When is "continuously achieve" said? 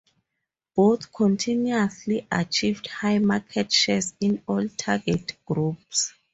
1.13-2.83